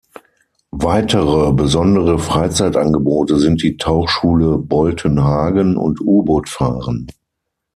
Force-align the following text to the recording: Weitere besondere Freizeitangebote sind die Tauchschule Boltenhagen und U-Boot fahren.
Weitere 0.73 1.51
besondere 1.53 2.17
Freizeitangebote 2.17 3.37
sind 3.37 3.61
die 3.61 3.77
Tauchschule 3.77 4.57
Boltenhagen 4.57 5.77
und 5.77 6.01
U-Boot 6.01 6.49
fahren. 6.49 7.05